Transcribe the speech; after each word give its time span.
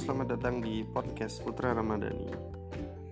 selamat 0.00 0.40
datang 0.40 0.64
di 0.64 0.80
podcast 0.88 1.44
Putra 1.44 1.76
Ramadhani. 1.76 2.32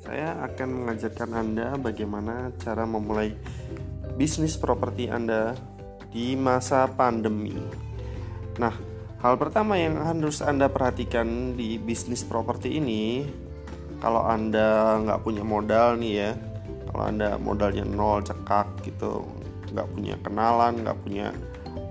Saya 0.01 0.33
akan 0.49 0.81
mengajarkan 0.81 1.37
Anda 1.37 1.77
bagaimana 1.77 2.57
cara 2.57 2.89
memulai 2.89 3.37
bisnis 4.17 4.57
properti 4.57 5.13
Anda 5.13 5.53
di 6.09 6.41
masa 6.41 6.89
pandemi. 6.89 7.53
Nah, 8.57 8.73
hal 9.21 9.37
pertama 9.37 9.77
yang 9.77 10.01
harus 10.01 10.41
Anda 10.41 10.73
perhatikan 10.73 11.53
di 11.53 11.77
bisnis 11.77 12.25
properti 12.25 12.81
ini, 12.81 13.29
kalau 14.01 14.25
Anda 14.25 14.97
nggak 15.05 15.21
punya 15.21 15.45
modal 15.45 16.01
nih 16.01 16.13
ya, 16.17 16.33
kalau 16.89 17.13
Anda 17.13 17.37
modalnya 17.37 17.85
nol 17.85 18.25
cekak 18.25 18.89
gitu, 18.89 19.21
nggak 19.77 19.89
punya 19.93 20.17
kenalan, 20.25 20.81
nggak 20.81 20.97
punya 21.05 21.29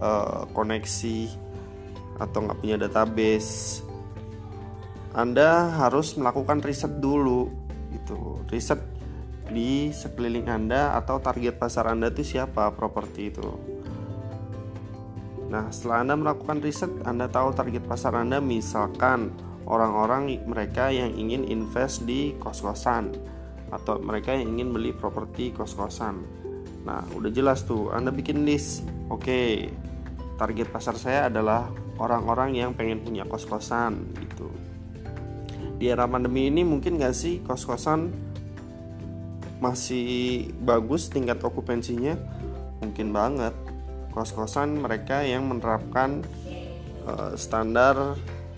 uh, 0.02 0.50
koneksi 0.50 1.46
atau 2.18 2.42
nggak 2.42 2.58
punya 2.58 2.76
database 2.82 3.86
anda 5.18 5.74
harus 5.74 6.14
melakukan 6.14 6.62
riset 6.62 7.02
dulu 7.02 7.50
gitu. 7.90 8.46
Riset 8.54 8.78
di 9.50 9.90
sekeliling 9.90 10.46
Anda 10.46 10.94
atau 10.94 11.18
target 11.18 11.58
pasar 11.58 11.90
Anda 11.90 12.14
itu 12.14 12.22
siapa 12.22 12.70
properti 12.78 13.34
itu. 13.34 13.50
Nah 15.50 15.74
setelah 15.74 16.06
Anda 16.06 16.16
melakukan 16.22 16.62
riset 16.62 16.94
Anda 17.02 17.26
tahu 17.26 17.50
target 17.58 17.82
pasar 17.90 18.14
Anda 18.14 18.38
misalkan 18.38 19.34
orang-orang 19.66 20.38
mereka 20.46 20.94
yang 20.94 21.10
ingin 21.18 21.50
invest 21.50 22.06
di 22.06 22.38
kos-kosan 22.38 23.18
atau 23.74 23.98
mereka 23.98 24.38
yang 24.38 24.54
ingin 24.54 24.70
beli 24.70 24.94
properti 24.94 25.50
kos-kosan. 25.50 26.22
Nah 26.86 27.02
udah 27.18 27.34
jelas 27.34 27.66
tuh 27.66 27.90
Anda 27.90 28.14
bikin 28.14 28.46
list. 28.46 28.86
Oke 29.10 29.66
target 30.38 30.70
pasar 30.70 30.94
saya 30.94 31.26
adalah 31.26 31.74
orang-orang 31.98 32.54
yang 32.54 32.78
pengen 32.78 33.02
punya 33.02 33.26
kos-kosan 33.26 34.14
di 35.78 35.94
era 35.94 36.10
pandemi 36.10 36.50
ini 36.50 36.66
mungkin 36.66 36.98
gak 36.98 37.14
sih 37.14 37.46
kos-kosan 37.46 38.10
masih 39.62 40.50
bagus 40.62 41.10
tingkat 41.10 41.42
okupansinya? 41.42 42.18
Mungkin 42.82 43.14
banget. 43.14 43.54
Kos-kosan 44.14 44.82
mereka 44.82 45.22
yang 45.22 45.46
menerapkan 45.46 46.26
uh, 47.06 47.34
standar 47.38 48.18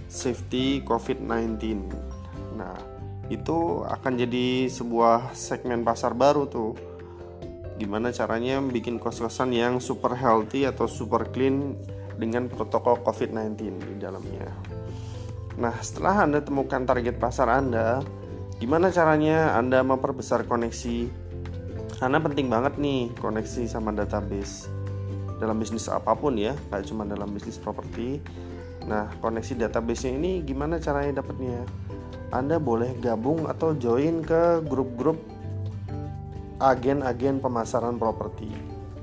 safety 0.09 0.81
COVID-19 0.81 1.85
nah 2.57 2.75
itu 3.29 3.87
akan 3.87 4.19
jadi 4.19 4.67
sebuah 4.67 5.37
segmen 5.37 5.85
pasar 5.85 6.17
baru 6.17 6.49
tuh. 6.49 6.75
Gimana 7.79 8.11
caranya 8.11 8.59
bikin 8.59 8.99
kos-kosan 8.99 9.55
yang 9.55 9.79
super 9.79 10.11
healthy 10.11 10.67
atau 10.67 10.89
super 10.89 11.31
clean 11.31 11.79
dengan 12.19 12.51
protokol 12.51 12.99
COVID-19 12.99 13.55
di 13.79 13.95
dalamnya 13.95 14.51
Nah, 15.59 15.75
setelah 15.83 16.23
Anda 16.23 16.39
temukan 16.39 16.87
target 16.87 17.19
pasar 17.19 17.51
Anda, 17.51 17.99
gimana 18.63 18.95
caranya 18.95 19.59
Anda 19.59 19.83
memperbesar 19.83 20.47
koneksi? 20.47 21.11
Karena 21.99 22.23
penting 22.23 22.47
banget 22.47 22.79
nih 22.79 23.11
koneksi 23.19 23.67
sama 23.67 23.91
database 23.91 24.71
dalam 25.39 25.59
bisnis 25.59 25.91
apa 25.91 26.15
pun 26.15 26.35
ya, 26.39 26.55
kayak 26.71 26.87
cuma 26.87 27.03
dalam 27.03 27.27
bisnis 27.35 27.59
properti. 27.59 28.23
Nah, 28.87 29.11
koneksi 29.19 29.67
database 29.67 30.07
ini 30.07 30.43
gimana 30.47 30.79
caranya 30.79 31.19
dapatnya? 31.19 31.67
Anda 32.31 32.55
boleh 32.55 32.95
gabung 33.03 33.43
atau 33.51 33.75
join 33.75 34.23
ke 34.23 34.63
grup-grup 34.63 35.19
agen-agen 36.59 37.43
pemasaran 37.43 37.99
properti. 37.99 38.51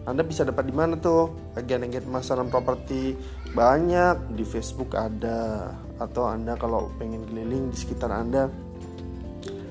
Anda 0.09 0.25
bisa 0.25 0.49
dapat 0.49 0.71
di 0.71 0.75
mana 0.77 0.97
tuh 0.97 1.53
agen-agen 1.53 2.09
pemasaran 2.09 2.49
properti? 2.49 3.13
Banyak 3.53 4.33
di 4.33 4.45
Facebook 4.47 4.95
ada, 4.95 5.75
atau 5.97 6.29
Anda 6.29 6.57
kalau 6.61 6.93
pengen 7.01 7.25
keliling 7.25 7.73
di 7.73 7.77
sekitar 7.77 8.13
Anda 8.13 8.49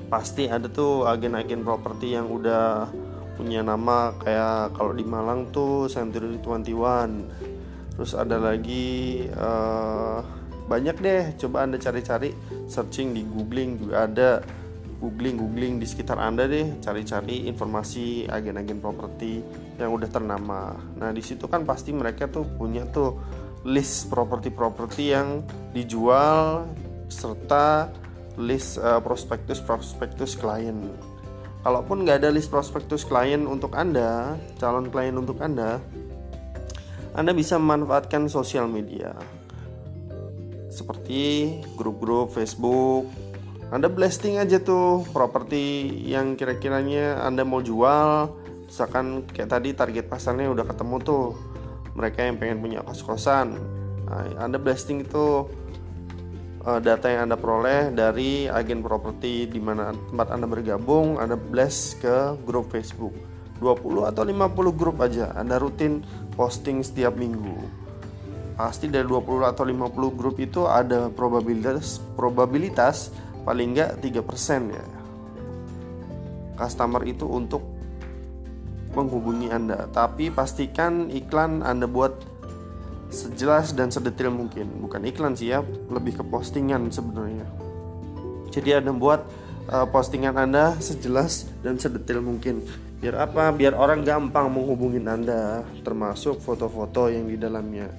pasti 0.06 0.46
ada 0.46 0.70
tuh 0.70 1.10
agen-agen 1.10 1.66
properti 1.66 2.14
yang 2.14 2.30
udah 2.30 2.90
punya 3.36 3.62
nama. 3.62 4.16
Kayak 4.22 4.78
kalau 4.78 4.94
di 4.96 5.06
Malang 5.06 5.52
tuh 5.52 5.92
Century 5.92 6.40
21 6.40 7.96
terus 7.96 8.12
ada 8.12 8.36
lagi 8.40 9.26
uh, 9.36 10.20
banyak 10.66 10.98
deh. 11.00 11.24
Coba 11.40 11.64
anda 11.64 11.78
cari-cari 11.78 12.34
searching 12.66 13.14
di 13.14 13.22
googling 13.28 13.78
juga 13.82 14.08
ada. 14.08 14.32
Googling 14.96 15.36
googling 15.38 15.74
di 15.78 15.86
sekitar 15.86 16.18
anda 16.18 16.48
deh. 16.48 16.80
Cari-cari 16.80 17.46
informasi 17.52 18.26
agen-agen 18.26 18.80
properti 18.80 19.44
yang 19.78 19.92
udah 19.92 20.10
ternama. 20.10 20.74
Nah 20.98 21.12
di 21.12 21.22
situ 21.22 21.46
kan 21.52 21.68
pasti 21.68 21.92
mereka 21.92 22.32
tuh 22.32 22.48
punya 22.48 22.88
tuh 22.90 23.20
list 23.66 24.14
properti-properti 24.14 25.12
yang 25.12 25.42
dijual 25.74 26.70
serta 27.10 27.90
list 28.38 28.78
uh, 28.78 29.02
prospektus-prospektus 29.02 30.38
klien. 30.38 30.78
Kalaupun 31.66 32.06
nggak 32.06 32.22
ada 32.22 32.30
list 32.30 32.54
prospektus 32.54 33.02
klien 33.02 33.50
untuk 33.50 33.74
Anda, 33.74 34.38
calon 34.62 34.94
klien 34.94 35.18
untuk 35.18 35.42
Anda, 35.42 35.82
Anda 37.18 37.34
bisa 37.34 37.58
memanfaatkan 37.58 38.30
sosial 38.30 38.70
media 38.70 39.18
seperti 40.70 41.58
grup-grup 41.74 42.36
Facebook. 42.36 43.08
Anda 43.74 43.90
blasting 43.90 44.38
aja 44.38 44.62
tuh 44.62 45.08
properti 45.10 45.90
yang 46.06 46.38
kira-kiranya 46.38 47.24
Anda 47.26 47.42
mau 47.42 47.64
jual. 47.66 48.30
Misalkan 48.70 49.26
kayak 49.26 49.50
tadi 49.50 49.74
target 49.74 50.06
pasarnya 50.06 50.52
udah 50.52 50.68
ketemu 50.68 50.96
tuh 51.02 51.26
mereka 51.96 52.28
yang 52.28 52.36
pengen 52.36 52.60
punya 52.60 52.80
kos-kosan. 52.84 53.56
Nah, 54.06 54.28
anda 54.38 54.60
blasting 54.60 55.08
itu 55.08 55.48
uh, 56.66 56.80
data 56.84 57.08
yang 57.08 57.32
anda 57.32 57.38
peroleh 57.40 57.94
dari 57.96 58.52
agen 58.52 58.82
properti 58.82 59.48
di 59.48 59.58
mana 59.64 59.96
tempat 60.12 60.34
anda 60.34 60.46
bergabung 60.46 61.22
anda 61.22 61.40
blast 61.40 62.04
ke 62.04 62.36
grup 62.44 62.70
Facebook. 62.70 63.16
20 63.56 64.12
atau 64.12 64.28
50 64.28 64.76
grup 64.76 65.00
aja 65.00 65.32
anda 65.32 65.56
rutin 65.56 66.04
posting 66.36 66.84
setiap 66.84 67.16
minggu. 67.16 67.56
Pasti 68.60 68.92
dari 68.92 69.08
20 69.08 69.48
atau 69.48 69.64
50 69.64 70.20
grup 70.20 70.36
itu 70.44 70.68
ada 70.68 71.08
probabilitas 71.08 72.04
probabilitas 72.20 73.16
paling 73.48 73.76
enggak 73.76 74.04
3% 74.04 74.76
ya. 74.76 74.86
Customer 76.56 77.04
itu 77.08 77.28
untuk 77.28 77.75
menghubungi 78.96 79.52
Anda, 79.52 79.92
tapi 79.92 80.32
pastikan 80.32 81.12
iklan 81.12 81.62
Anda 81.62 81.86
buat 81.86 82.16
sejelas 83.12 83.76
dan 83.76 83.94
sedetail 83.94 84.34
mungkin. 84.34 84.82
Bukan 84.82 85.06
iklan 85.06 85.38
sih 85.38 85.52
ya, 85.52 85.62
lebih 85.92 86.20
ke 86.20 86.24
postingan 86.26 86.90
sebenarnya. 86.90 87.46
Jadi 88.50 88.80
Anda 88.80 88.96
buat 88.96 89.22
uh, 89.70 89.88
postingan 89.92 90.40
Anda 90.40 90.80
sejelas 90.80 91.52
dan 91.62 91.78
sedetail 91.78 92.24
mungkin. 92.24 92.64
Biar 93.04 93.28
apa? 93.30 93.52
Biar 93.52 93.76
orang 93.76 94.02
gampang 94.02 94.50
menghubungi 94.50 95.04
Anda, 95.04 95.62
termasuk 95.84 96.42
foto-foto 96.42 97.12
yang 97.12 97.28
di 97.28 97.38
dalamnya. 97.38 97.92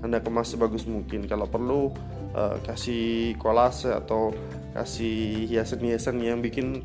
Anda 0.00 0.20
kemas 0.20 0.52
sebagus 0.52 0.84
mungkin. 0.84 1.26
Kalau 1.26 1.48
perlu 1.48 1.90
uh, 2.36 2.56
kasih 2.62 3.34
kolase 3.40 3.90
atau 3.90 4.32
kasih 4.74 5.48
hiasan-hiasan 5.48 6.18
yang 6.18 6.42
bikin 6.42 6.82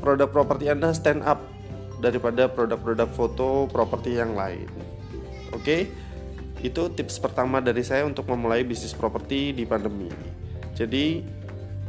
produk 0.00 0.32
properti 0.32 0.72
Anda 0.72 0.96
stand 0.96 1.22
up 1.22 1.44
daripada 2.00 2.48
produk-produk 2.48 3.08
foto 3.12 3.48
properti 3.68 4.16
yang 4.16 4.32
lain. 4.32 4.66
Oke, 5.52 5.60
okay? 5.60 5.80
itu 6.64 6.88
tips 6.92 7.20
pertama 7.20 7.60
dari 7.60 7.84
saya 7.84 8.08
untuk 8.08 8.26
memulai 8.32 8.64
bisnis 8.64 8.96
properti 8.96 9.52
di 9.52 9.68
pandemi. 9.68 10.08
Jadi 10.72 11.20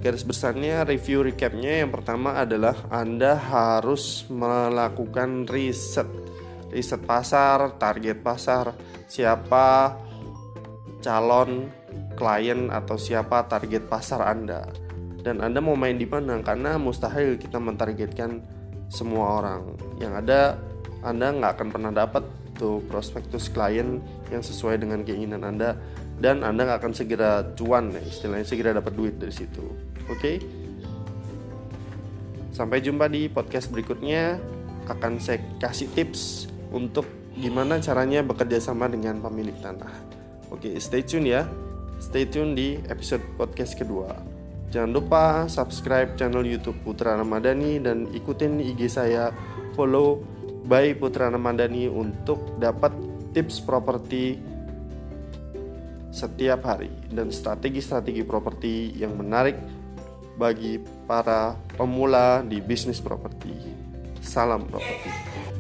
garis 0.04 0.28
besarnya 0.28 0.84
review 0.84 1.24
recapnya 1.24 1.86
yang 1.86 1.92
pertama 1.94 2.36
adalah 2.38 2.76
Anda 2.92 3.40
harus 3.40 4.28
melakukan 4.28 5.48
riset, 5.48 6.10
riset 6.74 7.02
pasar, 7.08 7.80
target 7.80 8.20
pasar, 8.20 8.76
siapa 9.08 9.96
calon 11.00 11.72
klien 12.20 12.70
atau 12.70 13.00
siapa 13.00 13.48
target 13.50 13.88
pasar 13.90 14.22
Anda 14.28 14.70
dan 15.22 15.40
Anda 15.40 15.62
mau 15.62 15.78
main 15.78 15.96
di 15.96 16.10
mana 16.10 16.42
karena 16.42 16.82
mustahil 16.82 17.38
kita 17.38 17.62
mentargetkan 17.62 18.42
semua 18.92 19.40
orang. 19.40 19.80
Yang 19.98 20.14
ada 20.28 20.40
anda 21.02 21.32
nggak 21.32 21.52
akan 21.56 21.68
pernah 21.72 21.92
dapat 21.96 22.28
tuh 22.60 22.84
prospektus 22.86 23.48
klien 23.48 24.04
yang 24.30 24.44
sesuai 24.44 24.84
dengan 24.84 25.02
keinginan 25.08 25.48
anda. 25.48 25.80
Dan 26.22 26.44
anda 26.44 26.68
nggak 26.68 26.84
akan 26.84 26.94
segera 26.94 27.42
cuan 27.58 27.90
ya 27.96 28.04
istilahnya 28.04 28.46
segera 28.46 28.78
dapat 28.78 28.94
duit 28.94 29.16
dari 29.18 29.34
situ. 29.34 29.64
Oke? 30.06 30.20
Okay? 30.20 30.38
sampai 32.52 32.84
jumpa 32.84 33.08
di 33.08 33.32
podcast 33.32 33.72
berikutnya. 33.72 34.38
Akan 34.86 35.18
saya 35.24 35.40
kasih 35.62 35.88
tips 35.96 36.52
untuk 36.74 37.08
gimana 37.38 37.80
caranya 37.80 38.26
bekerja 38.26 38.60
sama 38.60 38.92
dengan 38.92 39.24
pemilik 39.24 39.56
tanah. 39.64 39.94
Oke 40.52 40.68
okay, 40.68 40.74
stay 40.84 41.02
tune 41.02 41.32
ya. 41.32 41.48
Stay 42.02 42.28
tune 42.28 42.58
di 42.58 42.82
episode 42.90 43.24
podcast 43.38 43.78
kedua 43.78 44.31
Jangan 44.72 44.92
lupa 44.96 45.24
subscribe 45.52 46.16
channel 46.16 46.48
YouTube 46.48 46.80
Putra 46.88 47.20
Ramadhani 47.20 47.84
dan 47.84 48.08
ikutin 48.08 48.64
IG 48.64 48.88
saya 48.88 49.36
follow 49.76 50.24
by 50.64 50.96
Putra 50.96 51.28
Ramadhani 51.28 51.92
untuk 51.92 52.56
dapat 52.56 52.96
tips 53.36 53.60
properti 53.60 54.40
setiap 56.16 56.64
hari 56.64 56.88
dan 57.12 57.36
strategi-strategi 57.36 58.24
properti 58.24 58.96
yang 58.96 59.20
menarik 59.20 59.60
bagi 60.40 60.80
para 61.04 61.60
pemula 61.76 62.40
di 62.40 62.64
bisnis 62.64 63.04
properti. 63.04 63.52
Salam 64.24 64.64
properti. 64.72 65.51